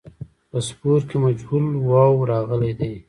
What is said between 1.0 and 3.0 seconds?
کې مجهول واو راغلی دی.